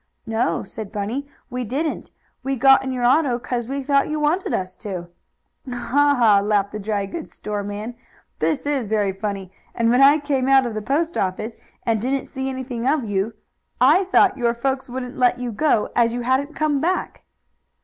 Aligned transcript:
"No," 0.25 0.63
said 0.63 0.91
Bunny, 0.91 1.27
"we 1.51 1.63
didn't. 1.63 2.09
We 2.41 2.55
got 2.55 2.83
in 2.83 2.91
your 2.91 3.05
auto 3.05 3.37
'cause 3.37 3.67
we 3.67 3.83
thought 3.83 4.09
you 4.09 4.19
wanted 4.19 4.51
us 4.51 4.75
to." 4.77 5.09
"Ha! 5.69 6.15
Ha!" 6.17 6.39
laughed 6.39 6.71
the 6.71 6.79
dry 6.79 7.05
goods 7.05 7.31
store 7.33 7.63
man. 7.63 7.93
"This 8.39 8.65
is 8.65 8.87
very 8.87 9.11
funny! 9.13 9.51
And 9.75 9.91
when 9.91 10.01
I 10.01 10.17
came 10.17 10.47
out 10.49 10.65
of 10.65 10.73
the 10.73 10.81
post 10.81 11.19
office, 11.19 11.55
and 11.85 12.01
didn't 12.01 12.25
see 12.25 12.49
anything 12.49 12.87
of 12.87 13.03
you, 13.05 13.35
I 13.79 14.05
thought 14.05 14.39
your 14.39 14.55
folks 14.55 14.89
wouldn't 14.89 15.19
let 15.19 15.37
you 15.37 15.51
go, 15.51 15.91
as 15.95 16.13
you 16.13 16.21
hadn't 16.21 16.55
come 16.55 16.81
back." 16.81 17.21